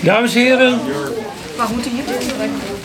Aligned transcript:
Dames 0.00 0.34
en 0.34 0.40
heren. 0.40 0.78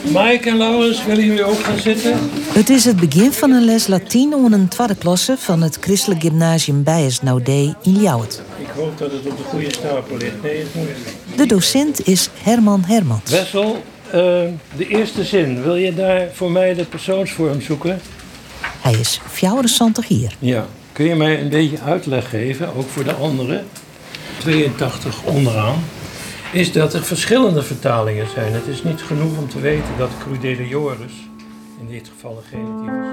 Mike 0.03 0.49
en 0.49 0.57
Laurens, 0.57 1.05
willen 1.05 1.25
jullie 1.25 1.43
ook 1.43 1.59
gaan 1.59 1.77
zitten? 1.77 2.13
Het 2.53 2.69
is 2.69 2.85
het 2.85 2.99
begin 2.99 3.31
van 3.31 3.51
een 3.51 3.65
les 3.65 3.87
Latijn 3.87 4.33
onder 4.33 4.59
een 4.59 4.67
tweede 4.67 4.95
klasse 4.95 5.35
van 5.37 5.61
het 5.61 5.77
Christelijk 5.81 6.21
Gymnasium 6.21 6.83
Bijes 6.83 7.21
Naudé 7.21 7.75
in 7.81 7.97
Ljouwert. 7.99 8.41
Ik 8.57 8.67
hoop 8.75 8.97
dat 8.97 9.11
het 9.11 9.25
op 9.25 9.37
de 9.37 9.43
goede 9.43 9.73
stapel 9.73 10.17
ligt. 10.17 10.43
Nee, 10.43 10.57
het 10.57 10.75
moet. 10.75 11.37
De 11.37 11.45
docent 11.45 12.07
is 12.07 12.29
Herman 12.43 12.83
Hermans. 12.85 13.31
Wessel, 13.31 13.83
eh, 14.05 14.11
de 14.77 14.87
eerste 14.87 15.23
zin. 15.23 15.63
Wil 15.63 15.75
je 15.75 15.93
daar 15.93 16.27
voor 16.33 16.51
mij 16.51 16.73
de 16.73 16.85
persoonsvorm 16.85 17.61
zoeken? 17.61 18.01
Hij 18.81 18.93
is 18.93 19.19
64 19.27 20.07
hier. 20.07 20.35
Ja. 20.39 20.65
Kun 20.91 21.05
je 21.05 21.15
mij 21.15 21.41
een 21.41 21.49
beetje 21.49 21.79
uitleg 21.85 22.29
geven, 22.29 22.75
ook 22.75 22.89
voor 22.89 23.03
de 23.03 23.13
anderen? 23.13 23.65
82 24.37 25.23
onderaan. 25.23 25.83
Is 26.53 26.71
dat 26.71 26.93
er 26.93 27.03
verschillende 27.03 27.63
vertalingen 27.63 28.27
zijn. 28.33 28.53
Het 28.53 28.67
is 28.67 28.83
niet 28.83 29.01
genoeg 29.01 29.37
om 29.37 29.49
te 29.49 29.59
weten 29.59 29.97
dat 29.97 30.09
crudele 30.19 30.67
joris 30.67 31.13
in 31.79 31.87
dit 31.87 32.09
geval 32.13 32.37
een 32.37 32.43
genitief 32.49 32.91
is. 33.01 33.07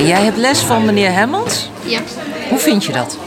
En 0.00 0.06
jij 0.06 0.24
hebt 0.24 0.36
les 0.36 0.60
van 0.60 0.84
meneer 0.84 1.12
Hermans? 1.12 1.70
Ja. 1.84 2.00
Hoe 2.48 2.58
vind 2.58 2.84
je 2.84 2.92
dat? 2.92 3.18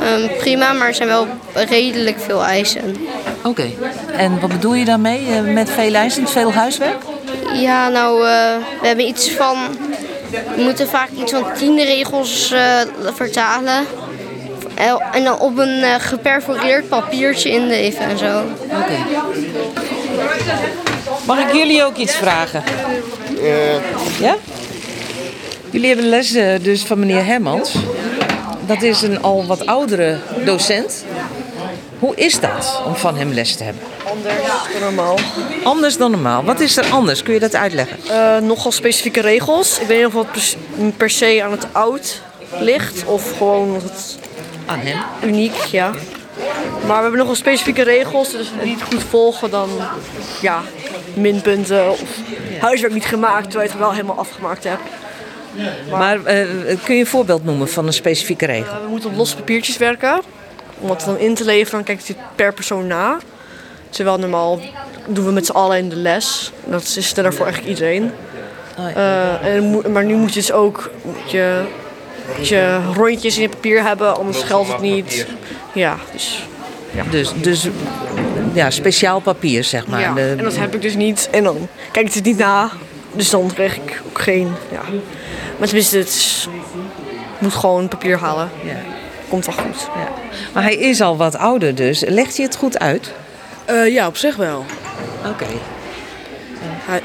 Ehm, 0.00 0.38
prima, 0.38 0.72
maar 0.72 0.88
er 0.88 0.94
zijn 0.94 1.08
wel 1.08 1.26
redelijk 1.54 2.20
veel 2.20 2.44
eisen. 2.44 2.96
Oké. 3.44 3.70
En 4.16 4.40
wat 4.40 4.50
bedoel 4.50 4.74
je 4.74 4.84
daarmee 4.84 5.26
eh, 5.26 5.54
met 5.54 5.70
veel 5.70 5.94
eisen, 5.94 6.28
veel 6.28 6.52
huiswerk? 6.52 7.02
Ja, 7.52 7.88
nou, 7.88 8.26
eh, 8.26 8.56
we 8.80 8.86
hebben 8.86 9.06
iets 9.06 9.30
van... 9.30 9.56
We 10.56 10.62
moeten 10.62 10.88
vaak 10.88 11.08
iets 11.20 11.32
van 11.32 11.44
tien 11.58 11.76
regels 11.84 12.52
eh, 12.52 12.80
vertalen. 13.14 13.86
En- 14.74 15.00
En 15.12 15.24
dan 15.24 15.38
op 15.38 15.58
een 15.58 15.82
eh, 15.82 15.94
geperforeerd 15.98 16.88
papiertje 16.88 17.50
inleven 17.50 18.00
en 18.04 18.18
zo. 18.18 18.42
Oké. 18.64 18.96
Mag 21.26 21.38
ik 21.38 21.52
jullie 21.52 21.84
ook 21.84 21.96
iets 21.96 22.14
vragen? 22.14 22.62
Ja? 24.20 24.36
Jullie 25.70 25.88
hebben 25.88 26.08
les 26.08 26.34
eh, 26.34 26.46
dus 26.62 26.82
van 26.82 26.98
meneer 26.98 27.24
Hermans. 27.24 27.74
Dat 28.66 28.82
is 28.82 29.02
een 29.02 29.22
al 29.22 29.46
wat 29.46 29.66
oudere 29.66 30.18
docent. 30.44 31.04
Hoe 31.98 32.14
is 32.16 32.40
dat 32.40 32.82
om 32.86 32.96
van 32.96 33.16
hem 33.16 33.32
les 33.32 33.56
te 33.56 33.64
hebben? 33.64 33.82
Anders 34.10 34.36
dan 34.72 34.80
normaal. 34.80 35.18
Anders 35.62 35.96
dan 35.96 36.10
normaal. 36.10 36.44
Wat 36.44 36.60
is 36.60 36.76
er 36.76 36.86
anders? 36.90 37.22
Kun 37.22 37.34
je 37.34 37.40
dat 37.40 37.54
uitleggen? 37.54 37.98
Eh, 38.08 38.38
nogal 38.38 38.72
specifieke 38.72 39.20
regels. 39.20 39.78
Ik 39.78 39.86
weet 39.86 39.96
niet 39.96 40.14
of 40.14 40.26
het 40.32 40.96
per, 40.96 41.10
se 41.10 41.40
aan 41.44 41.50
het 41.50 41.66
oud 41.72 42.20
ligt 42.58 43.04
of 43.04 43.36
gewoon 43.36 43.72
dat 43.72 43.82
het 43.82 44.18
Aan 44.66 44.78
hem? 44.78 44.98
uniek, 45.24 45.54
ja. 45.54 45.90
Maar 46.86 46.96
we 46.96 47.02
hebben 47.02 47.18
nogal 47.18 47.34
specifieke 47.34 47.82
regels, 47.82 48.30
dus 48.30 48.38
als 48.38 48.50
we 48.60 48.66
niet 48.66 48.82
goed 48.82 49.02
volgen, 49.02 49.50
dan 49.50 49.68
ja, 50.40 50.62
minpunten 51.14 51.90
of 51.90 52.00
huiswerk 52.60 52.92
niet 52.92 53.04
gemaakt 53.04 53.44
terwijl 53.44 53.64
je 53.64 53.70
het 53.70 53.80
wel 53.80 53.92
helemaal 53.92 54.18
afgemaakt 54.18 54.64
hebt. 54.64 54.82
Maar 55.90 56.24
eh, 56.24 56.46
kun 56.84 56.94
je 56.94 57.00
een 57.00 57.06
voorbeeld 57.06 57.44
noemen 57.44 57.68
van 57.68 57.86
een 57.86 57.92
specifieke 57.92 58.46
regel? 58.46 58.72
Eh, 58.74 58.82
we 58.82 58.88
moeten 58.88 59.10
op 59.10 59.16
losse 59.16 59.36
papiertjes 59.36 59.76
werken. 59.76 60.20
Om 60.78 60.90
het 60.90 61.04
dan 61.04 61.18
in 61.18 61.34
te 61.34 61.44
leveren, 61.44 61.84
dan 61.84 61.84
kijkt 61.84 62.06
hij 62.06 62.16
per 62.34 62.52
persoon 62.52 62.86
na. 62.86 63.18
Terwijl 63.90 64.18
normaal 64.18 64.60
doen 65.06 65.24
we 65.24 65.32
met 65.32 65.46
z'n 65.46 65.52
allen 65.52 65.78
in 65.78 65.88
de 65.88 65.96
les. 65.96 66.52
Dat 66.64 66.82
is 66.96 67.06
standaard 67.06 67.34
voor 67.36 67.46
eigenlijk 67.46 67.76
iedereen. 67.78 68.10
Eh, 68.94 69.44
en, 69.54 69.92
maar 69.92 70.04
nu 70.04 70.14
moet 70.14 70.34
je 70.34 70.40
dus 70.40 70.52
ook 70.52 70.90
moet 71.04 71.30
je, 71.30 71.62
moet 72.36 72.48
je 72.48 72.80
rondjes 72.94 73.36
in 73.36 73.42
je 73.42 73.48
papier 73.48 73.82
hebben, 73.82 74.16
anders 74.16 74.42
geldt 74.42 74.68
het 74.72 74.80
niet. 74.80 75.26
Ja, 75.72 75.96
dus, 76.12 76.44
Dus, 77.10 77.32
dus 77.36 77.68
ja, 78.52 78.70
speciaal 78.70 79.20
papier, 79.20 79.64
zeg 79.64 79.86
maar. 79.86 80.00
ja. 80.00 80.16
En 80.16 80.36
dat 80.44 80.56
heb 80.56 80.74
ik 80.74 80.82
dus 80.82 80.94
niet. 80.94 81.28
En 81.32 81.44
dan 81.44 81.68
kijk 81.92 82.06
ik 82.08 82.14
het 82.14 82.24
niet 82.24 82.38
na. 82.38 82.70
Dus 83.12 83.30
dan 83.30 83.50
kreeg 83.54 83.76
ik 83.76 84.02
ook 84.08 84.20
geen. 84.20 84.52
Ja. 84.72 84.80
Maar 85.58 85.66
tenminste, 85.66 85.98
het 85.98 86.08
is- 86.08 86.48
moet 87.38 87.54
gewoon 87.54 87.88
papier 87.88 88.18
halen. 88.18 88.50
ja, 88.64 88.72
Komt 89.28 89.46
wel 89.46 89.54
goed. 89.54 89.80
ja. 89.94 90.08
Maar 90.52 90.62
hij 90.62 90.74
is 90.76 91.00
al 91.00 91.16
wat 91.16 91.36
ouder 91.36 91.74
dus. 91.74 92.00
Legt 92.06 92.36
hij 92.36 92.46
het 92.46 92.56
goed 92.56 92.78
uit? 92.78 93.12
Eh, 93.70 93.92
ja, 93.92 94.06
op 94.06 94.16
zich 94.16 94.36
wel. 94.36 94.64
Oké. 95.26 95.46
Hij, 96.60 97.02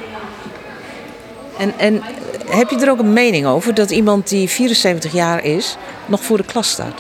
En, 1.58 1.74
en 1.78 2.02
heb 2.50 2.70
je 2.70 2.80
er 2.80 2.90
ook 2.90 3.00
een 3.00 3.14
mening 3.14 3.46
over 3.46 3.74
dat 3.74 3.92
iemand 3.92 4.30
die 4.30 4.50
74 4.50 5.12
jaar 5.12 5.44
is 5.44 5.78
nog 6.06 6.24
voor 6.24 6.38
de 6.38 6.44
klas 6.44 6.70
staat? 6.70 7.00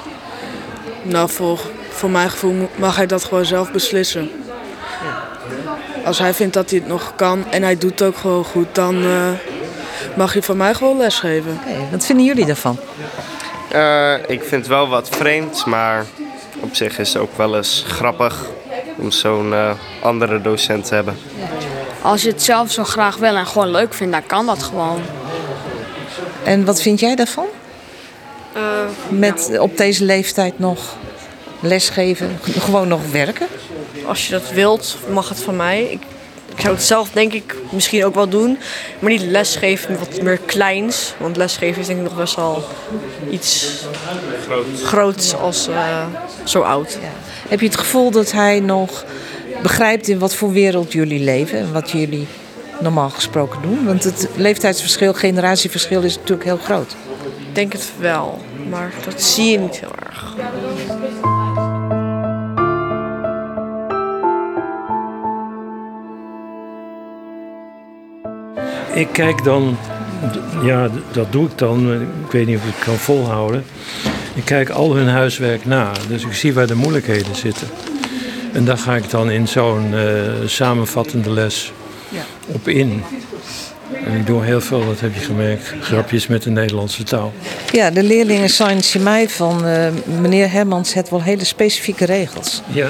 nou, 1.01 1.29
voor, 1.29 1.59
voor 1.89 2.09
mijn 2.09 2.29
gevoel 2.29 2.69
mag 2.75 2.95
hij 2.95 3.05
dat 3.05 3.23
gewoon 3.23 3.45
zelf 3.45 3.71
beslissen. 3.71 4.29
Als 6.05 6.19
hij 6.19 6.33
vindt 6.33 6.53
dat 6.53 6.69
hij 6.69 6.79
het 6.79 6.87
nog 6.87 7.13
kan 7.15 7.45
en 7.51 7.63
hij 7.63 7.77
doet 7.77 7.99
het 7.99 8.01
ook 8.01 8.17
gewoon 8.17 8.43
goed, 8.43 8.67
dan 8.71 9.03
eh, 9.03 9.29
mag 10.15 10.33
hij 10.33 10.41
van 10.41 10.57
mij 10.57 10.73
gewoon 10.73 10.97
lesgeven. 10.97 11.59
Oké, 11.61 11.87
Wat 11.91 12.05
vinden 12.05 12.25
jullie 12.25 12.45
daarvan? 12.45 12.77
Eh, 13.71 14.13
ik 14.13 14.39
vind 14.43 14.51
het 14.51 14.67
wel 14.67 14.87
wat 14.89 15.09
vreemd, 15.09 15.65
maar 15.65 16.05
op 16.59 16.75
zich 16.75 16.99
is 16.99 17.13
het 17.13 17.21
ook 17.21 17.37
wel 17.37 17.55
eens 17.55 17.83
grappig 17.87 18.49
om 18.97 19.11
zo'n 19.11 19.53
eh, 19.53 19.72
andere 20.01 20.41
docent 20.41 20.85
te 20.88 20.95
hebben. 20.95 21.17
Als 22.01 22.22
je 22.22 22.29
het 22.29 22.44
zelf 22.44 22.72
zo 22.72 22.83
graag 22.83 23.17
wil 23.17 23.35
en 23.35 23.47
gewoon 23.47 23.72
leuk 23.72 23.94
vindt, 23.94 24.13
dan 24.13 24.25
kan 24.25 24.45
dat 24.45 24.63
gewoon. 24.63 25.01
En 26.44 26.66
wat 26.66 26.81
vind 26.81 27.00
jij 27.00 27.16
daarvan? 27.16 27.45
Eh, 28.53 28.61
Met 29.09 29.57
op 29.59 29.78
deze 29.78 30.03
leeftijd 30.03 30.59
nog 30.59 30.95
lesgeven, 31.59 32.39
gewoon 32.59 32.88
nog 32.88 33.11
werken? 33.11 33.47
als 34.07 34.25
je 34.28 34.31
dat 34.31 34.51
wilt, 34.51 34.97
mag 35.12 35.29
het 35.29 35.41
van 35.41 35.56
mij. 35.56 35.83
Ik, 35.83 36.01
ik 36.55 36.61
zou 36.61 36.73
het 36.73 36.83
zelf 36.83 37.09
denk 37.09 37.33
ik 37.33 37.55
misschien 37.71 38.05
ook 38.05 38.16
wel 38.16 38.29
doen. 38.29 38.57
Maar 38.99 39.11
niet 39.11 39.21
lesgeven, 39.21 39.99
wat 39.99 40.21
meer 40.21 40.39
kleins. 40.45 41.13
Want 41.17 41.38
lesgeven 41.38 41.81
is 41.81 41.88
denk 41.88 41.99
ik 41.99 42.05
nog 42.05 42.16
best 42.16 42.35
wel 42.35 42.63
iets 43.29 43.83
groots 44.83 45.35
als 45.35 45.67
eh, 45.67 46.05
zo 46.44 46.61
oud. 46.61 46.97
Heb 47.47 47.59
je 47.59 47.65
het 47.65 47.77
gevoel 47.77 48.11
dat 48.11 48.31
hij 48.31 48.59
nog 48.59 49.05
begrijpt 49.61 50.07
in 50.07 50.19
wat 50.19 50.35
voor 50.35 50.51
wereld 50.51 50.91
jullie 50.91 51.23
leven 51.23 51.59
en 51.59 51.73
wat 51.73 51.91
jullie 51.91 52.27
normaal 52.79 53.09
gesproken 53.09 53.61
doen? 53.61 53.85
Want 53.85 54.03
het 54.03 54.27
leeftijdsverschil, 54.35 55.13
generatieverschil 55.13 56.01
is 56.01 56.15
natuurlijk 56.15 56.44
heel 56.44 56.57
groot. 56.57 56.95
Ik 57.47 57.55
denk 57.55 57.73
het 57.73 57.91
wel, 57.99 58.41
maar 58.69 58.94
dat 59.05 59.21
zie 59.21 59.51
je 59.51 59.59
niet 59.59 59.79
heel 59.79 59.94
Ik 68.95 69.07
kijk 69.11 69.44
dan, 69.44 69.78
ja, 70.63 70.89
dat 71.11 71.31
doe 71.31 71.45
ik 71.45 71.57
dan, 71.57 71.94
ik 72.25 72.31
weet 72.31 72.47
niet 72.47 72.57
of 72.57 72.63
ik 72.63 72.73
het 72.75 72.85
kan 72.85 72.95
volhouden. 72.95 73.63
Ik 74.33 74.45
kijk 74.45 74.69
al 74.69 74.95
hun 74.95 75.07
huiswerk 75.07 75.66
na, 75.66 75.91
dus 76.07 76.23
ik 76.23 76.33
zie 76.33 76.53
waar 76.53 76.67
de 76.67 76.75
moeilijkheden 76.75 77.35
zitten. 77.35 77.67
En 78.53 78.66
daar 78.66 78.78
ga 78.78 78.95
ik 78.95 79.09
dan 79.09 79.31
in 79.31 79.47
zo'n 79.47 79.94
eh, 79.94 80.01
samenvattende 80.45 81.29
les 81.29 81.72
op 82.45 82.67
in. 82.67 83.03
En 84.06 84.13
ik 84.17 84.25
doe 84.25 84.44
heel 84.44 84.61
veel, 84.61 84.85
dat 84.85 85.00
heb 85.00 85.13
je 85.13 85.19
gemerkt, 85.19 85.73
grapjes 85.81 86.27
met 86.27 86.44
de 86.44 86.50
Nederlandse 86.50 87.03
taal. 87.03 87.33
Ja, 87.72 87.89
de 87.89 88.03
leerlingen 88.03 88.50
zijn 88.50 88.81
mij 89.00 89.29
van 89.29 89.66
eh, 89.66 89.88
meneer 90.22 90.51
Hermans 90.51 90.94
het 90.94 91.09
wel 91.09 91.22
hele 91.22 91.44
specifieke 91.44 92.06
regels. 92.06 92.62
Ja, 92.67 92.89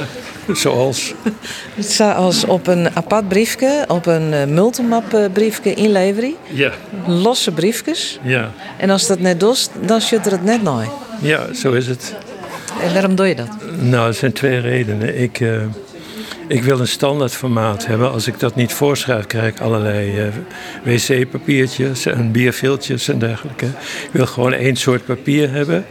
zoals. 0.53 1.13
Zoals 1.79 2.45
op 2.45 2.67
een 2.67 2.95
apart 2.95 3.27
briefje, 3.27 3.85
op 3.87 4.05
een 4.05 4.33
uh, 4.33 4.43
multimap 4.45 5.13
eh, 5.13 5.25
briefje 5.33 5.73
inlevering. 5.73 6.35
Ja, 6.49 6.71
Losse 7.07 7.51
briefjes. 7.51 8.19
ja, 8.23 8.51
En 8.77 8.89
als 8.89 9.07
dat 9.07 9.19
net 9.19 9.39
doet, 9.39 9.69
dan 9.85 10.01
zit 10.01 10.25
er 10.25 10.31
het 10.31 10.43
net 10.43 10.63
nooit. 10.63 10.89
ja, 11.21 11.53
zo 11.53 11.71
is 11.71 11.87
het. 11.87 12.15
En 12.81 12.93
waarom 12.93 13.15
doe 13.15 13.27
je 13.27 13.35
dat? 13.35 13.47
Nou, 13.79 14.07
er 14.07 14.13
zijn 14.13 14.33
twee 14.33 14.59
redenen. 14.59 15.21
Ik, 15.21 15.39
eh, 15.39 15.61
ik 16.47 16.63
wil 16.63 16.79
een 16.79 16.87
standaard 16.87 17.33
formaat 17.33 17.85
hebben. 17.85 18.11
Als 18.11 18.27
ik 18.27 18.39
dat 18.39 18.55
niet 18.55 18.73
voorschrijf, 18.73 19.25
krijg 19.27 19.53
ik 19.53 19.59
allerlei 19.59 20.19
eh, 20.19 20.27
wc-papiertjes 20.83 22.05
en 22.05 22.31
bierviltjes 22.31 23.07
en 23.07 23.19
dergelijke. 23.19 23.65
Ik 23.65 24.09
wil 24.11 24.25
gewoon 24.25 24.53
één 24.53 24.75
soort 24.75 25.05
papier 25.05 25.51
hebben 25.51 25.85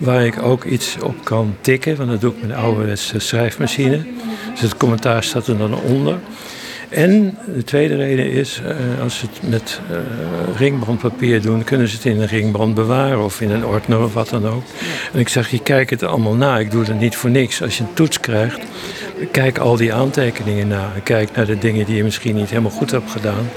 waar 0.00 0.26
ik 0.26 0.42
ook 0.42 0.64
iets 0.64 0.96
op 1.02 1.24
kan 1.24 1.56
tikken. 1.60 1.96
Want 1.96 2.10
dat 2.10 2.20
doe 2.20 2.32
ik 2.32 2.40
met 2.40 2.50
een 2.50 2.56
ouderwetse 2.56 3.18
schrijfmachine. 3.18 4.06
Dus 4.50 4.60
het 4.60 4.76
commentaar 4.76 5.24
staat 5.24 5.46
er 5.46 5.58
dan 5.58 5.74
onder. 5.74 6.18
En 6.88 7.38
de 7.54 7.64
tweede 7.64 7.96
reden 7.96 8.30
is, 8.30 8.60
eh, 8.66 9.02
als 9.02 9.18
ze 9.18 9.26
het 9.26 9.50
met 9.50 9.80
eh, 9.90 9.96
ringbandpapier 10.56 11.42
doen, 11.42 11.64
kunnen 11.64 11.88
ze 11.88 11.96
het 11.96 12.04
in 12.04 12.20
een 12.20 12.26
ringbrand 12.26 12.74
bewaren 12.74 13.24
of 13.24 13.40
in 13.40 13.50
een 13.50 13.64
ordner 13.64 14.02
of 14.02 14.14
wat 14.14 14.28
dan 14.28 14.46
ook. 14.46 14.62
En 15.12 15.18
ik 15.18 15.28
zeg, 15.28 15.50
je 15.50 15.62
kijkt 15.62 15.90
het 15.90 16.02
allemaal 16.02 16.34
na. 16.34 16.58
Ik 16.58 16.70
doe 16.70 16.84
het 16.84 17.00
niet 17.00 17.16
voor 17.16 17.30
niks. 17.30 17.62
Als 17.62 17.76
je 17.76 17.82
een 17.82 17.94
toets 17.94 18.20
krijgt, 18.20 18.60
kijk 19.30 19.58
al 19.58 19.76
die 19.76 19.94
aantekeningen 19.94 20.68
na. 20.68 20.92
Kijk 21.02 21.36
naar 21.36 21.46
de 21.46 21.58
dingen 21.58 21.86
die 21.86 21.96
je 21.96 22.04
misschien 22.04 22.36
niet 22.36 22.50
helemaal 22.50 22.70
goed 22.70 22.90
hebt 22.90 23.10
gedaan. 23.10 23.48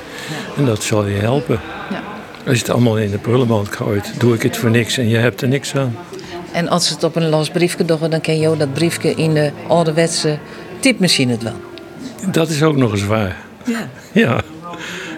En 0.58 0.66
dat 0.66 0.84
zal 0.84 1.06
je 1.06 1.16
helpen. 1.16 1.60
Als 2.48 2.56
je 2.56 2.62
het 2.62 2.70
allemaal 2.70 2.98
in 2.98 3.12
de 3.12 3.18
prullenband 3.18 3.76
gooit, 3.76 4.14
doe 4.20 4.34
ik 4.34 4.42
het 4.42 4.58
voor 4.58 4.70
niks 4.70 4.98
en 4.98 5.10
je 5.10 5.18
hebt 5.18 5.42
er 5.42 5.48
niks 5.48 5.76
aan. 5.76 5.96
En 6.54 6.68
als 6.68 6.88
ze 6.88 6.94
het 6.94 7.04
op 7.04 7.16
een 7.16 7.30
los 7.30 7.50
briefje 7.50 7.86
doen, 7.86 8.10
dan 8.10 8.22
ken 8.22 8.40
je 8.40 8.58
dat 8.58 8.74
briefje 8.74 9.16
in 9.16 9.34
de 9.34 9.52
ouderwetse 9.68 10.38
typemachine 10.80 11.32
het 11.32 11.44
wel. 11.44 11.54
Dat 12.32 12.50
is 12.50 12.64
ook 12.64 12.76
nog 12.76 12.92
eens 12.92 13.06
waar. 13.06 13.38
Ja. 13.64 13.90
Ja. 14.12 14.42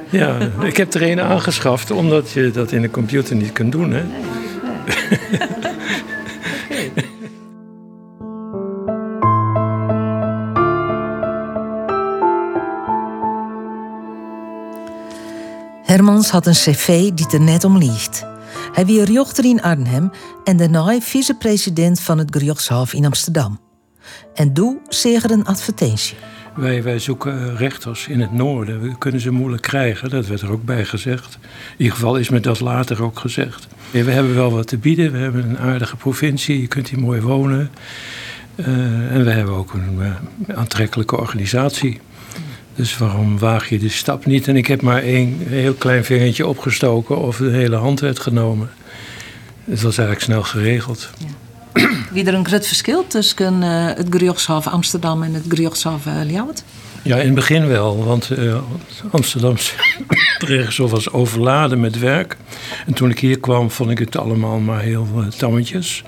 Ja, 0.09 0.37
ik 0.61 0.77
heb 0.77 0.93
er 0.93 1.01
een 1.01 1.21
aangeschaft 1.21 1.91
omdat 1.91 2.31
je 2.31 2.51
dat 2.51 2.71
in 2.71 2.81
de 2.81 2.89
computer 2.89 3.35
niet 3.35 3.51
kunt 3.51 3.71
doen. 3.71 3.91
Hè? 3.91 4.03
Hermans 15.83 16.29
had 16.29 16.45
een 16.45 16.53
cv 16.53 17.11
die 17.11 17.27
er 17.31 17.41
net 17.41 17.63
om 17.63 17.77
liegt. 17.77 18.25
Hij 18.71 18.85
weer 18.85 19.11
jochter 19.11 19.45
in 19.45 19.61
Arnhem 19.61 20.11
en 20.43 20.57
daarna 20.57 20.99
vicepresident 20.99 21.99
van 21.99 22.17
het 22.17 22.35
Gerjochtshof 22.35 22.93
in 22.93 23.05
Amsterdam. 23.05 23.59
En 24.33 24.53
doe 24.53 24.77
zeker 24.89 25.31
een 25.31 25.45
advertentie. 25.45 26.17
Wij, 26.55 26.83
wij 26.83 26.99
zoeken 26.99 27.57
rechters 27.57 28.07
in 28.07 28.21
het 28.21 28.31
noorden. 28.31 28.81
We 28.81 28.97
kunnen 28.97 29.21
ze 29.21 29.31
moeilijk 29.31 29.61
krijgen, 29.61 30.09
dat 30.09 30.27
werd 30.27 30.41
er 30.41 30.51
ook 30.51 30.63
bij 30.63 30.85
gezegd. 30.85 31.37
In 31.41 31.49
ieder 31.77 31.93
geval 31.93 32.17
is 32.17 32.29
me 32.29 32.39
dat 32.39 32.59
later 32.59 33.03
ook 33.03 33.19
gezegd. 33.19 33.67
We 33.91 34.11
hebben 34.11 34.35
wel 34.35 34.51
wat 34.51 34.67
te 34.67 34.77
bieden. 34.77 35.11
We 35.11 35.17
hebben 35.17 35.49
een 35.49 35.57
aardige 35.57 35.95
provincie, 35.95 36.61
je 36.61 36.67
kunt 36.67 36.89
hier 36.89 36.99
mooi 36.99 37.21
wonen. 37.21 37.71
Uh, 38.55 38.67
en 39.15 39.23
we 39.23 39.31
hebben 39.31 39.55
ook 39.55 39.73
een 39.73 39.97
uh, 39.99 40.57
aantrekkelijke 40.57 41.17
organisatie. 41.17 41.99
Dus 42.75 42.97
waarom 42.97 43.39
waag 43.39 43.69
je 43.69 43.79
de 43.79 43.89
stap 43.89 44.25
niet? 44.25 44.47
En 44.47 44.55
ik 44.55 44.67
heb 44.67 44.81
maar 44.81 45.01
één 45.01 45.37
heel 45.47 45.73
klein 45.73 46.05
vingertje 46.05 46.47
opgestoken 46.47 47.17
of 47.17 47.37
de 47.37 47.49
hele 47.49 47.75
hand 47.75 47.99
werd 47.99 48.19
genomen. 48.19 48.69
Het 49.63 49.81
was 49.81 49.97
eigenlijk 49.97 50.27
snel 50.27 50.43
geregeld. 50.43 51.09
Ja. 51.17 51.81
Wie 52.11 52.25
er 52.25 52.33
een 52.33 52.47
groot 52.47 52.67
verschil 52.67 53.07
tussen 53.07 53.61
uh, 53.61 53.85
het 53.85 54.07
Gerjochtshof 54.09 54.67
Amsterdam 54.67 55.23
en 55.23 55.33
het 55.33 55.43
Gerjochtshof 55.49 56.05
uh, 56.05 56.23
Ljouwert? 56.29 56.63
Ja, 57.01 57.15
in 57.15 57.25
het 57.25 57.35
begin 57.35 57.67
wel, 57.67 58.05
want 58.05 58.29
uh, 58.29 58.57
Amsterdamse 59.11 59.73
rechtshof 60.37 60.91
was 60.91 61.11
overladen 61.11 61.79
met 61.79 61.99
werk. 61.99 62.37
En 62.85 62.93
toen 62.93 63.09
ik 63.09 63.19
hier 63.19 63.39
kwam, 63.39 63.71
vond 63.71 63.89
ik 63.89 63.99
het 63.99 64.17
allemaal 64.17 64.59
maar 64.59 64.81
heel 64.81 65.07
tammetjes. 65.37 66.03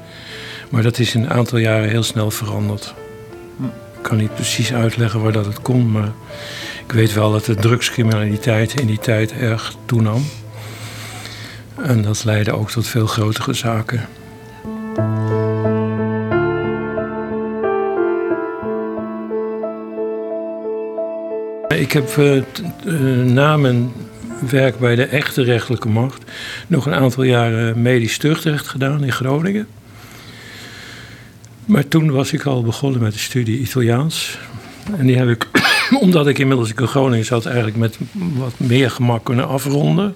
Maar 0.69 0.83
dat 0.83 0.99
is 0.99 1.15
in 1.15 1.23
een 1.23 1.29
aantal 1.29 1.57
jaren 1.57 1.89
heel 1.89 2.03
snel 2.03 2.31
veranderd. 2.31 2.93
Kan 4.07 4.17
niet 4.17 4.35
precies 4.35 4.73
uitleggen 4.73 5.21
waar 5.21 5.31
dat 5.31 5.45
het 5.45 5.61
komt, 5.61 5.91
maar 5.91 6.11
ik 6.85 6.91
weet 6.91 7.13
wel 7.13 7.31
dat 7.31 7.45
de 7.45 7.55
drugscriminaliteit 7.55 8.79
in 8.79 8.87
die 8.87 8.99
tijd 8.99 9.31
erg 9.33 9.75
toenam. 9.85 10.25
En 11.75 12.01
dat 12.01 12.23
leidde 12.23 12.51
ook 12.51 12.71
tot 12.71 12.87
veel 12.87 13.07
grotere 13.07 13.53
zaken. 13.53 14.07
Ik 21.67 21.91
heb 21.91 22.15
uh, 22.17 22.43
na 23.23 23.57
mijn 23.57 23.91
werk 24.49 24.79
bij 24.79 24.95
de 24.95 25.05
echte 25.05 25.43
rechterlijke 25.43 25.89
macht 25.89 26.23
nog 26.67 26.85
een 26.85 26.95
aantal 26.95 27.23
jaren 27.23 27.81
medisch 27.81 28.17
terugrecht 28.17 28.67
gedaan 28.67 29.03
in 29.03 29.11
Groningen. 29.11 29.67
Maar 31.67 31.87
toen 31.87 32.11
was 32.11 32.33
ik 32.33 32.43
al 32.43 32.63
begonnen 32.63 33.01
met 33.01 33.13
de 33.13 33.19
studie 33.19 33.59
Italiaans. 33.59 34.37
En 34.97 35.05
die 35.05 35.17
heb 35.17 35.29
ik, 35.29 35.47
omdat 36.05 36.27
ik 36.27 36.39
inmiddels 36.39 36.73
in 36.73 36.87
Groningen 36.87 37.25
zat, 37.25 37.45
eigenlijk 37.45 37.77
met 37.77 37.97
wat 38.35 38.53
meer 38.57 38.91
gemak 38.91 39.23
kunnen 39.23 39.47
afronden. 39.47 40.15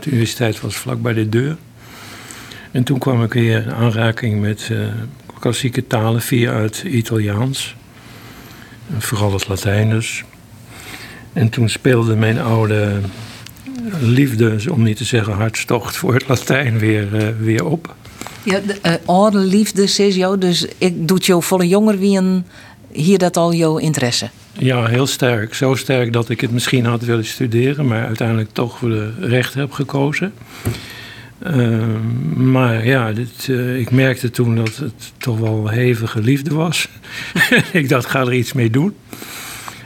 De 0.00 0.10
universiteit 0.10 0.60
was 0.60 0.76
vlak 0.76 1.02
bij 1.02 1.12
de 1.12 1.28
deur. 1.28 1.56
En 2.70 2.84
toen 2.84 2.98
kwam 2.98 3.22
ik 3.22 3.32
weer 3.32 3.62
in 3.62 3.72
aanraking 3.72 4.40
met 4.40 4.68
uh, 4.72 4.86
klassieke 5.40 5.86
talen 5.86 6.22
via 6.22 6.52
het 6.52 6.82
Italiaans. 6.86 7.76
En 8.94 9.02
vooral 9.02 9.32
het 9.32 9.48
Latijn 9.48 9.90
dus. 9.90 10.24
En 11.32 11.48
toen 11.48 11.68
speelde 11.68 12.16
mijn 12.16 12.40
oude 12.40 13.00
liefde, 14.00 14.58
om 14.70 14.82
niet 14.82 14.96
te 14.96 15.04
zeggen 15.04 15.32
hartstocht 15.32 15.96
voor 15.96 16.14
het 16.14 16.28
Latijn 16.28 16.78
weer, 16.78 17.22
uh, 17.22 17.28
weer 17.38 17.64
op. 17.64 17.94
Ja, 18.44 18.60
de 18.66 18.78
uh, 18.86 18.92
oude 19.04 19.38
liefde, 19.38 19.86
zegt 19.86 20.14
jou, 20.14 20.38
dus 20.38 20.66
ik 20.78 21.08
doet 21.08 21.26
jou 21.26 21.42
volle 21.42 21.68
jonger 21.68 21.98
wie 21.98 22.18
een, 22.18 22.44
hier 22.92 23.18
dat 23.18 23.36
al 23.36 23.54
jouw 23.54 23.76
interesse? 23.76 24.30
Ja, 24.52 24.86
heel 24.86 25.06
sterk. 25.06 25.54
Zo 25.54 25.74
sterk 25.74 26.12
dat 26.12 26.28
ik 26.28 26.40
het 26.40 26.50
misschien 26.50 26.84
had 26.84 27.02
willen 27.02 27.24
studeren, 27.24 27.86
maar 27.86 28.06
uiteindelijk 28.06 28.50
toch 28.52 28.78
voor 28.78 28.88
de 28.88 29.12
recht 29.20 29.54
heb 29.54 29.72
gekozen. 29.72 30.32
Uh, 31.46 31.78
maar 32.36 32.86
ja, 32.86 33.12
uh, 33.46 33.78
ik 33.78 33.90
merkte 33.90 34.30
toen 34.30 34.56
dat 34.56 34.76
het 34.76 35.12
toch 35.18 35.38
wel 35.38 35.68
hevige 35.68 36.20
liefde 36.20 36.54
was. 36.54 36.88
ik 37.72 37.88
dacht, 37.88 38.06
ga 38.06 38.20
er 38.20 38.34
iets 38.34 38.52
mee 38.52 38.70
doen. 38.70 38.94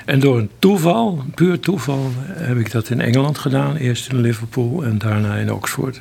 En 0.04 0.20
door 0.20 0.38
een 0.38 0.50
toeval, 0.58 1.24
puur 1.34 1.60
toeval, 1.60 2.10
heb 2.26 2.58
ik 2.58 2.70
dat 2.70 2.90
in 2.90 3.00
Engeland 3.00 3.38
gedaan. 3.38 3.76
Eerst 3.76 4.10
in 4.10 4.20
Liverpool 4.20 4.84
en 4.84 4.98
daarna 4.98 5.34
in 5.36 5.52
Oxford. 5.52 6.00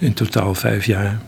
In 0.00 0.14
totaal 0.14 0.54
vijf 0.54 0.86
jaar. 0.86 1.20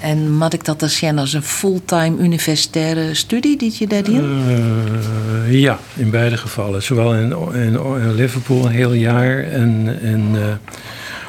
En 0.00 0.32
moet 0.32 0.52
ik 0.52 0.64
dat 0.64 0.80
dan 0.80 0.88
zien 0.88 1.18
als 1.18 1.32
een 1.32 1.42
fulltime 1.42 2.16
universitaire 2.18 3.14
studie 3.14 3.56
die 3.56 3.74
je 3.78 3.86
daar 3.86 4.02
deed? 4.02 4.14
Uh, 4.14 5.60
ja, 5.60 5.78
in 5.94 6.10
beide 6.10 6.36
gevallen. 6.36 6.82
Zowel 6.82 7.14
in, 7.14 7.36
in, 7.52 7.80
in 8.02 8.14
Liverpool 8.14 8.64
een 8.64 8.72
heel 8.72 8.92
jaar 8.92 9.44
en 9.44 10.00
in 10.00 10.34
uh, 10.34 10.42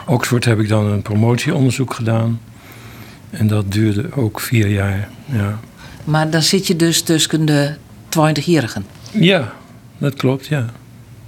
Oxford 0.06 0.46
heb 0.46 0.60
ik 0.60 0.68
dan 0.68 0.86
een 0.86 1.02
promotieonderzoek 1.02 1.94
gedaan. 1.94 2.40
En 3.30 3.48
dat 3.48 3.72
duurde 3.72 4.06
ook 4.16 4.40
vier 4.40 4.68
jaar. 4.68 5.10
Ja. 5.26 5.60
Maar 6.04 6.30
dan 6.30 6.42
zit 6.42 6.68
je 6.68 6.76
dus 6.76 7.02
tussen 7.02 7.46
de 7.46 7.74
20-jarigen? 8.10 8.86
Ja, 9.12 9.54
dat 9.98 10.14
klopt, 10.14 10.48
ja. 10.48 10.66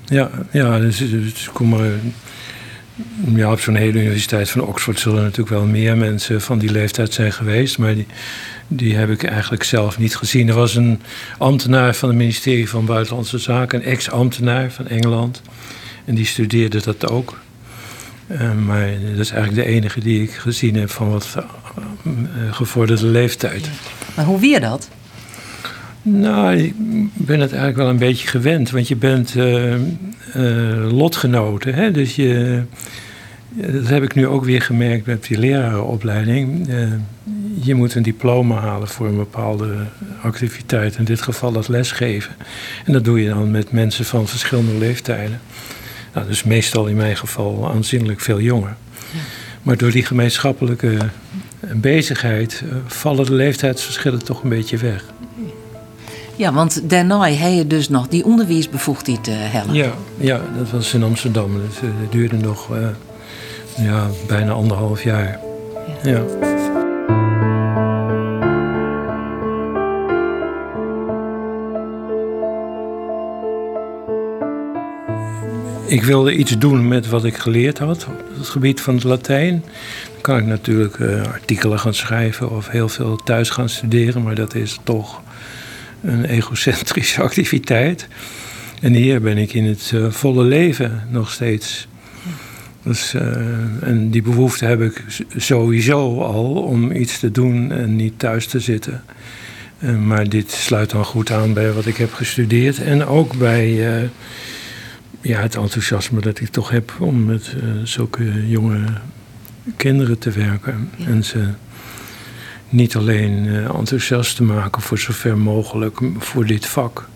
Ja, 0.05 0.29
ja 0.51 0.79
dus, 0.79 0.97
dus 0.97 1.49
kom 1.53 1.69
maar, 1.69 1.89
ja, 3.35 3.51
op 3.51 3.59
zo'n 3.59 3.75
hele 3.75 3.99
universiteit 3.99 4.49
van 4.49 4.61
Oxford 4.61 4.99
zullen 4.99 5.23
natuurlijk 5.23 5.49
wel 5.49 5.65
meer 5.65 5.97
mensen 5.97 6.41
van 6.41 6.59
die 6.59 6.71
leeftijd 6.71 7.13
zijn 7.13 7.33
geweest. 7.33 7.77
Maar 7.77 7.95
die, 7.95 8.07
die 8.67 8.95
heb 8.95 9.09
ik 9.09 9.23
eigenlijk 9.23 9.63
zelf 9.63 9.97
niet 9.97 10.15
gezien. 10.15 10.47
Er 10.47 10.55
was 10.55 10.75
een 10.75 11.01
ambtenaar 11.37 11.95
van 11.95 12.09
het 12.09 12.17
ministerie 12.17 12.69
van 12.69 12.85
Buitenlandse 12.85 13.37
Zaken, 13.37 13.79
een 13.79 13.85
ex-ambtenaar 13.85 14.71
van 14.71 14.87
Engeland. 14.87 15.41
En 16.05 16.15
die 16.15 16.25
studeerde 16.25 16.81
dat 16.81 17.09
ook. 17.09 17.39
Uh, 18.27 18.53
maar 18.53 18.89
dat 19.09 19.19
is 19.19 19.31
eigenlijk 19.31 19.67
de 19.67 19.73
enige 19.73 19.99
die 19.99 20.23
ik 20.23 20.31
gezien 20.31 20.75
heb 20.75 20.89
van 20.89 21.09
wat 21.09 21.35
uh, 21.35 22.23
gevorderde 22.51 23.05
leeftijd. 23.05 23.69
Maar 24.15 24.25
hoe 24.25 24.39
weer 24.39 24.59
dat? 24.59 24.89
Nou, 26.01 26.55
ik 26.55 26.73
ben 27.13 27.39
het 27.39 27.49
eigenlijk 27.49 27.77
wel 27.77 27.89
een 27.89 27.97
beetje 27.97 28.27
gewend. 28.27 28.69
Want 28.69 28.87
je 28.87 28.95
bent 28.95 29.35
uh, 29.35 29.73
uh, 29.73 30.91
lotgenoten. 30.91 31.73
Hè? 31.73 31.91
Dus 31.91 32.15
je, 32.15 32.61
dat 33.53 33.87
heb 33.87 34.03
ik 34.03 34.15
nu 34.15 34.27
ook 34.27 34.45
weer 34.45 34.61
gemerkt 34.61 35.05
met 35.05 35.23
die 35.23 35.39
lerarenopleiding. 35.39 36.69
Uh, 36.69 36.87
je 37.61 37.75
moet 37.75 37.95
een 37.95 38.03
diploma 38.03 38.59
halen 38.59 38.87
voor 38.87 39.07
een 39.07 39.17
bepaalde 39.17 39.75
activiteit. 40.21 40.97
In 40.97 41.03
dit 41.03 41.21
geval 41.21 41.51
dat 41.51 41.67
lesgeven. 41.67 42.35
En 42.85 42.93
dat 42.93 43.05
doe 43.05 43.21
je 43.21 43.29
dan 43.29 43.51
met 43.51 43.71
mensen 43.71 44.05
van 44.05 44.27
verschillende 44.27 44.77
leeftijden. 44.77 45.39
Nou, 46.13 46.27
dus 46.27 46.43
meestal 46.43 46.87
in 46.87 46.95
mijn 46.95 47.17
geval 47.17 47.71
aanzienlijk 47.71 48.19
veel 48.19 48.41
jonger. 48.41 48.75
Ja. 49.11 49.19
Maar 49.61 49.77
door 49.77 49.91
die 49.91 50.05
gemeenschappelijke 50.05 50.97
bezigheid 51.73 52.63
vallen 52.85 53.25
de 53.25 53.33
leeftijdsverschillen 53.33 54.23
toch 54.23 54.43
een 54.43 54.49
beetje 54.49 54.77
weg. 54.77 55.03
Ja, 56.41 56.53
want 56.53 56.89
daarna 56.89 57.23
heb 57.23 57.53
je 57.53 57.67
dus 57.67 57.89
nog 57.89 58.07
die 58.07 58.25
onderwijsbevoegdheid 58.25 59.27
uh, 59.27 59.35
Helen. 59.37 59.73
Ja, 59.73 59.93
ja, 60.17 60.41
dat 60.57 60.71
was 60.71 60.93
in 60.93 61.03
Amsterdam. 61.03 61.53
Dat, 61.53 61.81
dat 62.01 62.11
duurde 62.11 62.37
nog 62.37 62.75
uh, 62.75 62.87
ja, 63.77 64.07
bijna 64.27 64.51
anderhalf 64.51 65.03
jaar. 65.03 65.39
Ja. 66.03 66.11
ja. 66.11 66.23
Ik 75.85 76.03
wilde 76.03 76.35
iets 76.35 76.57
doen 76.57 76.87
met 76.87 77.09
wat 77.09 77.25
ik 77.25 77.37
geleerd 77.37 77.77
had 77.79 78.07
op 78.07 78.37
het 78.37 78.49
gebied 78.49 78.81
van 78.81 78.95
het 78.95 79.03
Latijn. 79.03 79.63
Dan 80.13 80.21
kan 80.21 80.37
ik 80.37 80.45
natuurlijk 80.45 80.99
artikelen 81.33 81.79
gaan 81.79 81.93
schrijven 81.93 82.51
of 82.51 82.67
heel 82.67 82.89
veel 82.89 83.15
thuis 83.15 83.49
gaan 83.49 83.69
studeren, 83.69 84.23
maar 84.23 84.35
dat 84.35 84.55
is 84.55 84.79
toch 84.83 85.21
een 86.01 86.25
egocentrische 86.25 87.21
activiteit. 87.29 88.07
En 88.81 88.93
hier 88.93 89.21
ben 89.21 89.37
ik 89.37 89.53
in 89.53 89.65
het 89.65 89.91
uh, 89.93 90.11
volle 90.11 90.43
leven 90.43 91.07
nog 91.09 91.31
steeds. 91.31 91.87
Dus, 92.83 93.13
uh, 93.13 93.21
en 93.81 94.09
die 94.09 94.21
behoefte 94.21 94.65
heb 94.65 94.81
ik 94.81 95.03
sowieso 95.37 96.21
al 96.21 96.53
om 96.53 96.91
iets 96.91 97.19
te 97.19 97.31
doen 97.31 97.71
en 97.71 97.95
niet 97.95 98.19
thuis 98.19 98.47
te 98.47 98.59
zitten. 98.59 99.03
Uh, 99.79 99.97
maar 99.97 100.29
dit 100.29 100.51
sluit 100.51 100.89
dan 100.89 101.05
goed 101.05 101.31
aan 101.31 101.53
bij 101.53 101.71
wat 101.71 101.85
ik 101.85 101.97
heb 101.97 102.13
gestudeerd. 102.13 102.79
En 102.79 103.05
ook 103.05 103.37
bij 103.37 103.73
ja, 105.21 105.41
het 105.41 105.55
enthousiasme 105.55 106.21
dat 106.21 106.39
ik 106.39 106.49
toch 106.49 106.69
heb 106.69 106.93
om 106.99 107.25
met 107.25 107.55
zulke 107.83 108.47
jonge 108.47 108.83
kinderen 109.77 110.17
te 110.17 110.31
werken. 110.31 110.89
En 111.05 111.23
ze 111.23 111.47
niet 112.71 112.95
alleen 112.95 113.45
uh, 113.45 113.75
enthousiast 113.75 114.35
te 114.35 114.43
maken 114.43 114.81
voor 114.81 114.97
zover 114.97 115.37
mogelijk 115.37 115.99
voor 116.17 116.45
dit 116.45 116.65
vak. 116.65 117.09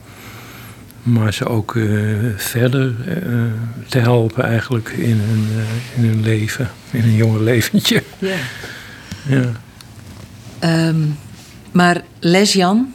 Maar 1.04 1.34
ze 1.34 1.46
ook 1.48 1.74
uh, 1.74 2.32
verder 2.36 2.96
te 3.88 4.00
helpen 4.00 4.44
eigenlijk 4.44 4.90
in 4.90 5.20
hun, 5.20 5.48
in 5.96 6.04
hun 6.04 6.22
leven. 6.22 6.70
In 6.92 7.04
een 7.04 7.16
jonge 7.16 7.44
leventje. 7.44 8.04
Ja. 8.18 8.36
ja. 10.62 10.88
Um, 10.88 11.18
maar 11.72 12.02
lesjan 12.20 12.94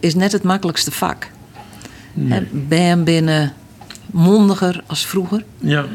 is 0.00 0.14
net 0.14 0.32
het 0.32 0.42
makkelijkste 0.42 0.90
vak. 0.90 1.30
Nee. 2.14 2.48
Ben 2.52 2.82
je 2.82 2.96
binnen 2.96 3.52
mondiger 4.10 4.82
als 4.86 5.06
vroeger. 5.06 5.44
Ja. 5.58 5.86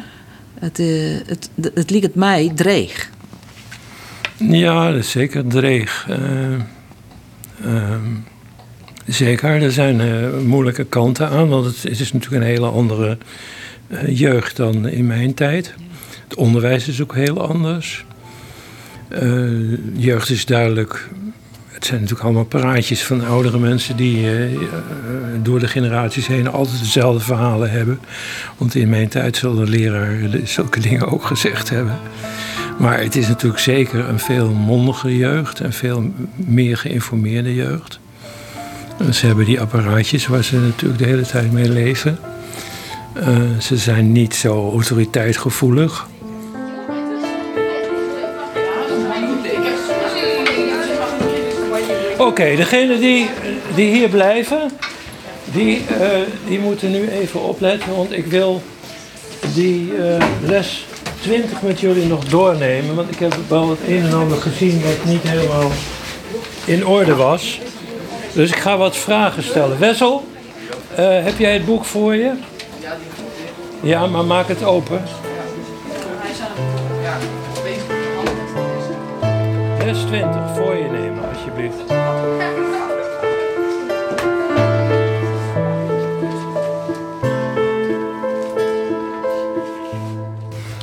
Het, 0.59 0.77
het, 1.25 1.49
het 1.73 1.89
liep 1.89 2.01
het 2.01 2.15
mij 2.15 2.51
dreig. 2.55 3.09
Ja, 4.37 4.91
dat 4.91 4.99
is 4.99 5.11
zeker 5.11 5.47
dreig. 5.47 6.07
Uh, 7.65 7.95
zeker, 9.05 9.61
er 9.61 9.71
zijn 9.71 9.99
uh, 9.99 10.39
moeilijke 10.45 10.83
kanten 10.83 11.29
aan, 11.29 11.49
want 11.49 11.65
het, 11.65 11.99
is 11.99 12.13
natuurlijk 12.13 12.43
een 12.43 12.49
hele 12.49 12.67
andere 12.67 13.17
jeugd 14.07 14.55
dan 14.55 14.87
in 14.87 15.07
mijn 15.07 15.33
tijd. 15.33 15.73
Het 16.23 16.35
onderwijs 16.35 16.87
is 16.87 17.01
ook 17.01 17.15
heel 17.15 17.47
anders. 17.47 18.05
jeugd 19.95 20.29
is 20.29 20.45
duidelijk 20.45 21.09
het 21.71 21.85
zijn 21.85 21.99
natuurlijk 21.99 22.27
allemaal 22.27 22.45
praatjes 22.45 23.03
van 23.03 23.25
oudere 23.25 23.59
mensen 23.59 23.95
die 23.95 24.27
door 25.41 25.59
de 25.59 25.67
generaties 25.67 26.27
heen 26.27 26.51
altijd 26.51 26.79
dezelfde 26.79 27.23
verhalen 27.23 27.71
hebben. 27.71 27.99
Want 28.57 28.75
in 28.75 28.89
mijn 28.89 29.07
tijd 29.07 29.37
zal 29.37 29.55
de 29.55 29.69
leraar 29.69 30.17
zulke 30.43 30.79
dingen 30.79 31.07
ook 31.11 31.25
gezegd 31.25 31.69
hebben. 31.69 31.99
Maar 32.77 32.99
het 32.99 33.15
is 33.15 33.27
natuurlijk 33.27 33.61
zeker 33.61 34.09
een 34.09 34.19
veel 34.19 34.49
mondige 34.49 35.17
jeugd 35.17 35.59
en 35.59 35.73
veel 35.73 36.11
meer 36.35 36.77
geïnformeerde 36.77 37.55
jeugd. 37.55 37.99
Ze 39.11 39.25
hebben 39.25 39.45
die 39.45 39.61
apparaatjes 39.61 40.27
waar 40.27 40.43
ze 40.43 40.59
natuurlijk 40.59 40.99
de 40.99 41.05
hele 41.05 41.25
tijd 41.25 41.51
mee 41.51 41.69
leven. 41.69 42.19
Uh, 43.17 43.59
ze 43.59 43.77
zijn 43.77 44.11
niet 44.11 44.35
zo 44.35 44.71
autoriteitgevoelig. 44.71 46.07
Oké, 52.17 52.55
degenen 52.55 52.99
die, 52.99 53.29
die 53.75 53.93
hier 53.93 54.09
blijven, 54.09 54.71
die, 55.51 55.81
uh, 56.01 56.07
die 56.47 56.59
moeten 56.59 56.91
nu 56.91 57.07
even 57.07 57.41
opletten, 57.41 57.95
want 57.95 58.11
ik 58.11 58.25
wil 58.25 58.61
die 59.53 59.91
uh, 59.97 60.17
les 60.41 60.85
20 61.27 61.61
met 61.61 61.79
jullie 61.79 62.07
nog 62.07 62.25
doornemen. 62.25 62.95
Want 62.95 63.11
ik 63.11 63.19
heb 63.19 63.35
wel 63.47 63.69
het 63.69 63.79
een 63.87 64.05
en 64.05 64.13
ander 64.13 64.37
gezien 64.37 64.81
wat 64.81 65.05
niet 65.05 65.21
helemaal 65.21 65.71
in 66.65 66.87
orde 66.87 67.15
was. 67.15 67.59
Dus 68.33 68.49
ik 68.49 68.55
ga 68.55 68.77
wat 68.77 68.97
vragen 68.97 69.43
stellen. 69.43 69.79
Wessel, 69.79 70.27
uh, 70.91 71.23
heb 71.23 71.37
jij 71.37 71.53
het 71.53 71.65
boek 71.65 71.85
voor 71.85 72.15
je? 72.15 72.31
Ja, 73.81 74.05
maar 74.05 74.25
maak 74.25 74.47
het 74.47 74.63
open. 74.63 75.03
Les 79.85 79.99
20, 80.03 80.41
voor 80.55 80.75
je 80.75 80.89
nemen 80.91 81.23
alsjeblieft. 81.33 82.56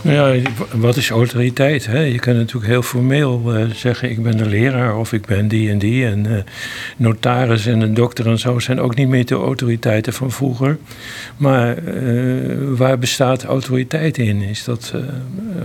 Ja, 0.05 0.35
wat 0.73 0.97
is 0.97 1.11
autoriteit? 1.11 1.87
Hè? 1.87 1.99
Je 1.99 2.19
kan 2.19 2.37
natuurlijk 2.37 2.67
heel 2.67 2.83
formeel 2.83 3.57
uh, 3.57 3.71
zeggen: 3.71 4.11
ik 4.11 4.23
ben 4.23 4.37
de 4.37 4.47
leraar 4.47 4.97
of 4.97 5.13
ik 5.13 5.27
ben 5.27 5.49
die 5.49 5.71
en 5.71 5.79
die. 5.79 6.07
En 6.07 6.27
uh, 6.27 6.39
notaris 6.97 7.67
en 7.67 7.81
een 7.81 7.95
dokter 7.95 8.27
en 8.27 8.39
zo 8.39 8.59
zijn 8.59 8.81
ook 8.81 8.95
niet 8.95 9.09
meer 9.09 9.27
de 9.27 9.35
autoriteiten 9.35 10.13
van 10.13 10.31
vroeger. 10.31 10.79
Maar 11.37 11.83
uh, 11.83 12.53
waar 12.77 12.99
bestaat 12.99 13.45
autoriteit 13.45 14.19
in? 14.19 14.43
Is 14.43 14.65
dat 14.65 14.95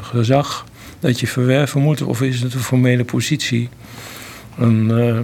gezag 0.02 0.66
dat 1.00 1.20
je 1.20 1.28
verwerven 1.28 1.82
moet 1.82 2.02
of 2.02 2.22
is 2.22 2.42
het 2.42 2.54
een 2.54 2.60
formele 2.60 3.04
positie? 3.04 3.70
En, 4.60 4.88
uh, 4.92 5.20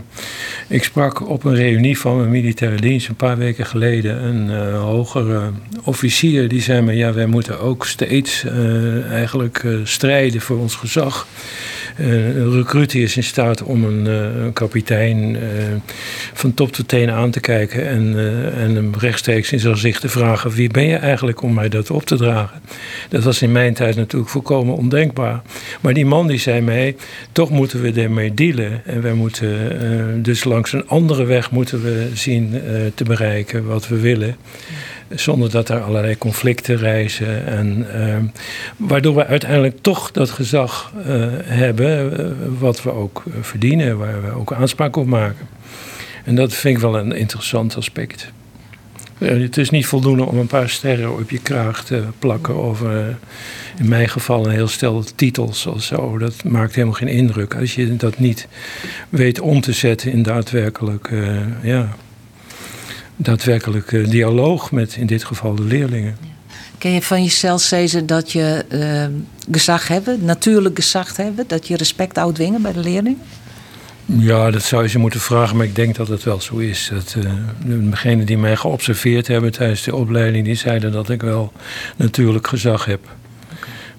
ik 0.68 0.84
sprak 0.84 1.28
op 1.30 1.44
een 1.44 1.56
reunie 1.56 2.00
van 2.00 2.18
mijn 2.18 2.30
militaire 2.30 2.82
dienst 2.82 3.08
een 3.08 3.16
paar 3.16 3.38
weken 3.38 3.66
geleden. 3.66 4.24
Een 4.24 4.50
uh, 4.50 4.82
hogere 4.82 5.52
officier 5.84 6.48
die 6.48 6.62
zei 6.62 6.82
me: 6.82 6.94
Ja, 6.94 7.14
wij 7.14 7.26
moeten 7.26 7.60
ook 7.60 7.86
steeds 7.86 8.44
uh, 8.44 9.12
eigenlijk 9.12 9.66
strijden 9.84 10.42
voor 10.42 10.58
ons 10.58 10.76
gezag. 10.76 11.28
Uh, 12.00 12.36
een 12.36 12.52
recruit 12.52 12.96
is 12.96 13.18
in 13.18 13.24
staat 13.24 13.64
om 13.64 13.84
een, 13.84 14.06
een 14.06 14.54
kapitein 14.54 15.36
uh, 15.36 15.40
van 16.34 16.54
top 16.54 16.72
tot 16.72 16.88
teen 16.88 17.12
aan 17.12 17.32
te 17.32 17.40
kijken 17.40 17.88
en, 17.88 18.16
en 18.56 18.76
hem 18.76 18.94
rechtstreeks 19.00 19.52
in 19.52 19.60
zijn 19.60 19.74
gezicht 19.74 20.02
te 20.02 20.10
vragen: 20.10 20.52
wie 20.52 20.70
ben 20.70 20.86
je 20.86 20.96
eigenlijk 20.96 21.42
om 21.42 21.54
mij 21.54 21.70
dat 21.70 21.92
op 21.92 22.04
te 22.04 22.16
dragen? 22.16 22.62
Dat 23.10 23.24
was 23.24 23.42
in 23.42 23.52
mijn 23.52 23.74
tijd 23.74 23.96
natuurlijk 23.96 24.32
volkomen 24.32 24.76
ondenkbaar. 24.76 25.42
Maar 25.82 25.94
die 25.94 26.06
man 26.06 26.28
die 26.28 26.40
zei 26.40 26.62
mij: 26.62 26.96
toch 27.32 27.50
moeten 27.50 27.82
we 27.82 28.02
ermee 28.02 28.34
dealen 28.34 28.86
en 28.86 29.02
wij 29.02 29.14
moeten 29.14 30.24
dus 30.24 30.44
langs 30.44 30.74
een 30.74 30.88
andere 30.88 31.26
weg 31.26 31.52
moeten 31.52 31.84
we 31.84 32.10
zien 32.14 32.62
te 32.96 33.04
bereiken 33.04 33.66
wat 33.66 33.88
we 33.88 34.00
willen 34.00 34.36
zonder 35.16 35.50
dat 35.50 35.70
er 35.70 35.82
allerlei 35.82 36.18
conflicten 36.18 36.78
reizen. 36.78 37.46
En, 37.46 37.88
uh, 37.96 38.18
waardoor 38.78 39.16
we 39.16 39.26
uiteindelijk 39.26 39.78
toch 39.82 40.12
dat 40.12 40.30
gezag 40.30 40.94
uh, 40.98 41.04
hebben 41.44 42.20
uh, 42.20 42.32
wat 42.60 42.84
we 42.84 42.92
ook 42.92 43.24
verdienen, 43.42 43.98
waar 43.98 44.24
we 44.24 44.32
ook 44.32 44.54
aanspraak 44.54 44.96
op 44.96 45.06
maken. 45.06 45.48
En 46.24 46.36
dat 46.36 46.54
vind 46.54 46.76
ik 46.76 46.82
wel 46.82 46.98
een 46.98 47.12
interessant 47.12 47.76
aspect. 47.76 48.32
Het 49.18 49.58
is 49.58 49.70
niet 49.70 49.86
voldoende 49.86 50.26
om 50.26 50.38
een 50.38 50.48
paar 50.48 50.70
sterren 50.70 51.18
op 51.20 51.30
je 51.30 51.40
kraag 51.40 51.84
te 51.84 52.04
plakken 52.20 52.56
over, 52.56 53.18
in 53.78 53.88
mijn 53.88 54.10
geval, 54.10 54.46
een 54.46 54.52
heel 54.52 54.68
stel 54.68 55.04
titels 55.16 55.66
of 55.66 55.84
zo. 55.84 56.18
Dat 56.18 56.44
maakt 56.44 56.76
helemaal 56.76 56.96
geen 56.96 57.08
indruk 57.08 57.56
als 57.56 57.76
je 57.76 57.96
dat 57.96 58.20
niet 58.20 58.48
weet 59.10 59.40
om 59.40 59.62
te 59.62 59.74
zetten 59.74 60.12
in 60.12 60.24
daadwerkelijk 60.24 61.10
ja, 61.62 61.96
daadwerkelijk 63.16 63.92
uh, 63.92 64.10
dialoog 64.10 64.72
met 64.72 64.96
in 64.96 65.06
dit 65.06 65.24
geval 65.24 65.56
de 65.56 65.64
leerlingen. 65.64 66.18
Ken 66.78 66.92
je 66.92 67.02
van 67.02 67.24
jezelf 67.24 67.62
zeggen 67.62 68.06
dat 68.06 68.32
je 68.32 68.66
uh, 68.72 69.06
gezag 69.52 69.88
hebben, 69.88 70.26
natuurlijk 70.26 70.76
gezag 70.76 71.18
hebben, 71.18 71.46
dat 71.48 71.68
je 71.68 71.78
respect 71.78 72.18
uitdwingen 72.18 72.62
bij 72.62 72.74
de 72.74 72.80
leerling? 72.80 73.18
Ja, 74.06 74.52
dat 74.52 74.64
zou 74.64 74.84
je 74.84 74.90
ze 74.90 75.00
moeten 75.00 75.20
vragen, 75.20 75.58
maar 75.58 75.66
ik 75.66 75.76
denk 75.76 75.96
dat 75.96 76.08
het 76.08 76.24
wel 76.24 76.42
zo 76.42 76.58
is. 76.58 76.92
Dat, 76.94 77.16
uh, 77.18 77.32
degenen 77.90 78.26
die 78.26 78.38
mij 78.38 78.56
geobserveerd 78.56 79.28
hebben 79.28 79.52
tijdens 79.52 79.84
de 79.84 79.96
opleiding, 79.96 80.46
die 80.46 80.56
zeiden 80.56 80.92
dat 80.92 81.10
ik 81.10 81.22
wel 81.22 81.52
natuurlijk 81.96 82.48
gezag 82.48 82.86
heb. 82.86 83.00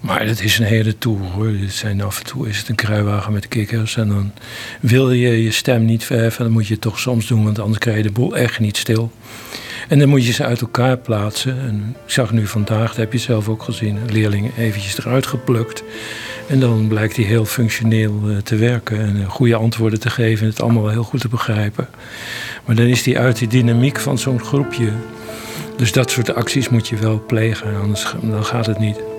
Maar 0.00 0.26
het 0.26 0.42
is 0.42 0.58
een 0.58 0.64
hele 0.64 0.98
tour 0.98 1.20
hoor. 1.20 1.52
Zijn 1.68 2.02
af 2.02 2.18
en 2.18 2.24
toe 2.26 2.48
is 2.48 2.58
het 2.58 2.68
een 2.68 2.74
kruiwagen 2.74 3.32
met 3.32 3.48
kikkers. 3.48 3.96
En 3.96 4.08
dan 4.08 4.32
wil 4.80 5.12
je 5.12 5.42
je 5.42 5.50
stem 5.50 5.84
niet 5.84 6.04
verheffen. 6.04 6.44
Dan 6.44 6.52
moet 6.52 6.66
je 6.66 6.78
toch 6.78 6.98
soms 6.98 7.26
doen, 7.26 7.44
want 7.44 7.58
anders 7.58 7.78
krijg 7.78 7.96
je 7.96 8.02
de 8.02 8.12
boel 8.12 8.36
echt 8.36 8.60
niet 8.60 8.76
stil. 8.76 9.12
En 9.88 9.98
dan 9.98 10.08
moet 10.08 10.26
je 10.26 10.32
ze 10.32 10.44
uit 10.44 10.60
elkaar 10.60 10.96
plaatsen. 10.96 11.60
En 11.60 11.96
ik 12.04 12.10
zag 12.12 12.32
nu 12.32 12.46
vandaag, 12.46 12.88
dat 12.88 12.96
heb 12.96 13.12
je 13.12 13.18
zelf 13.18 13.48
ook 13.48 13.62
gezien, 13.62 13.96
een 13.96 14.12
leerling 14.12 14.50
eventjes 14.56 14.98
eruit 14.98 15.26
geplukt. 15.26 15.82
En 16.48 16.60
dan 16.60 16.88
blijkt 16.88 17.16
hij 17.16 17.24
heel 17.24 17.44
functioneel 17.44 18.20
uh, 18.24 18.36
te 18.36 18.56
werken 18.56 19.00
en 19.00 19.16
uh, 19.16 19.28
goede 19.28 19.56
antwoorden 19.56 20.00
te 20.00 20.10
geven 20.10 20.44
en 20.44 20.50
het 20.50 20.62
allemaal 20.62 20.88
heel 20.88 21.02
goed 21.02 21.20
te 21.20 21.28
begrijpen. 21.28 21.88
Maar 22.64 22.76
dan 22.76 22.86
is 22.86 23.04
hij 23.04 23.18
uit 23.18 23.38
die 23.38 23.48
dynamiek 23.48 24.00
van 24.00 24.18
zo'n 24.18 24.40
groepje. 24.40 24.92
Dus 25.76 25.92
dat 25.92 26.10
soort 26.10 26.34
acties 26.34 26.68
moet 26.68 26.88
je 26.88 26.96
wel 26.96 27.24
plegen, 27.26 27.80
anders 27.80 28.14
dan 28.22 28.44
gaat 28.44 28.66
het 28.66 28.78
niet. 28.78 29.15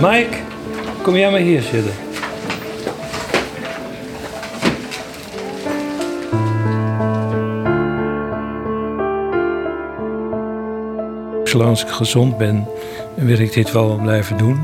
Mike, 0.00 0.36
kom 1.02 1.16
jij 1.16 1.30
maar 1.30 1.40
hier 1.40 1.62
zitten. 1.62 1.92
Zolang 11.44 11.80
ik 11.80 11.88
gezond 11.88 12.38
ben, 12.38 12.66
wil 13.14 13.38
ik 13.38 13.52
dit 13.52 13.72
wel 13.72 13.98
blijven 14.02 14.36
doen. 14.36 14.60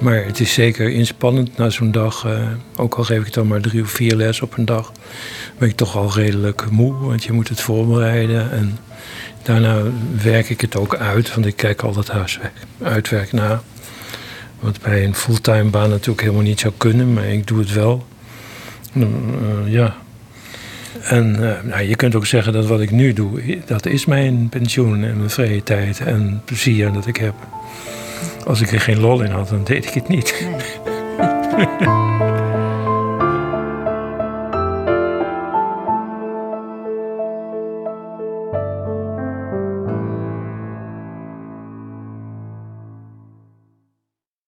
Maar 0.00 0.24
het 0.24 0.40
is 0.40 0.52
zeker 0.52 0.90
inspannend 0.90 1.56
na 1.56 1.70
zo'n 1.70 1.90
dag. 1.90 2.26
Uh, 2.26 2.48
ook 2.76 2.94
al 2.94 3.04
geef 3.04 3.26
ik 3.26 3.32
dan 3.32 3.46
maar 3.46 3.60
drie 3.60 3.82
of 3.82 3.90
vier 3.90 4.16
les 4.16 4.40
op 4.40 4.56
een 4.56 4.64
dag, 4.64 4.92
ben 5.58 5.68
ik 5.68 5.76
toch 5.76 5.96
al 5.96 6.12
redelijk 6.14 6.70
moe. 6.70 6.94
Want 6.94 7.24
je 7.24 7.32
moet 7.32 7.48
het 7.48 7.60
voorbereiden. 7.60 8.50
En 8.50 8.78
daarna 9.42 9.82
werk 10.22 10.48
ik 10.50 10.60
het 10.60 10.76
ook 10.76 10.96
uit, 10.96 11.34
want 11.34 11.46
ik 11.46 11.56
kijk 11.56 11.82
altijd 11.82 12.08
huiswerk, 12.08 12.54
uitwerk 12.82 13.32
na. 13.32 13.62
Wat 14.60 14.80
bij 14.82 15.04
een 15.04 15.14
fulltime 15.14 15.70
baan 15.70 15.90
natuurlijk 15.90 16.20
helemaal 16.20 16.42
niet 16.42 16.60
zou 16.60 16.72
kunnen, 16.76 17.12
maar 17.12 17.26
ik 17.26 17.46
doe 17.46 17.58
het 17.58 17.72
wel. 17.72 18.06
Uh, 18.92 19.06
ja. 19.66 19.96
En 21.02 21.30
nou, 21.64 21.82
je 21.82 21.96
kunt 21.96 22.14
ook 22.14 22.26
zeggen 22.26 22.52
dat 22.52 22.66
wat 22.66 22.80
ik 22.80 22.90
nu 22.90 23.12
doe, 23.12 23.58
dat 23.66 23.86
is 23.86 24.04
mijn 24.04 24.48
pensioen 24.48 25.04
en 25.04 25.16
mijn 25.16 25.30
vrije 25.30 25.62
tijd 25.62 26.00
en 26.00 26.42
plezier 26.44 26.92
dat 26.92 27.06
ik 27.06 27.16
heb. 27.16 27.34
Als 28.46 28.60
ik 28.60 28.72
er 28.72 28.80
geen 28.80 29.00
lol 29.00 29.22
in 29.22 29.30
had, 29.30 29.48
dan 29.48 29.64
deed 29.64 29.86
ik 29.86 29.94
het 29.94 30.08
niet. 30.08 30.46
Nee. 31.56 32.36